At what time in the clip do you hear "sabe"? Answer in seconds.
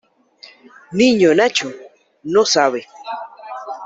2.55-2.81